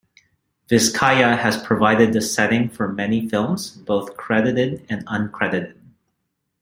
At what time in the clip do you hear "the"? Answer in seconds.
2.11-2.21